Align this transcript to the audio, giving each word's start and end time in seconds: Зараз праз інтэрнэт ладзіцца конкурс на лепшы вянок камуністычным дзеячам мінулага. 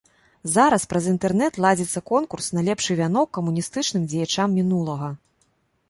Зараз 0.53 0.85
праз 0.93 1.09
інтэрнэт 1.11 1.59
ладзіцца 1.67 2.03
конкурс 2.11 2.45
на 2.59 2.65
лепшы 2.71 2.91
вянок 3.03 3.27
камуністычным 3.39 4.03
дзеячам 4.15 4.47
мінулага. 4.61 5.17